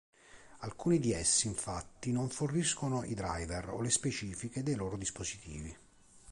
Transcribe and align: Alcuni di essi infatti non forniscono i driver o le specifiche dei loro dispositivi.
Alcuni 0.61 0.97
di 0.97 1.11
essi 1.13 1.45
infatti 1.45 2.11
non 2.11 2.27
forniscono 2.31 3.03
i 3.03 3.13
driver 3.13 3.69
o 3.69 3.81
le 3.81 3.91
specifiche 3.91 4.63
dei 4.63 4.73
loro 4.73 4.97
dispositivi. 4.97 5.77